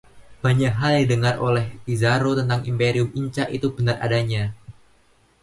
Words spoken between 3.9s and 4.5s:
adanya.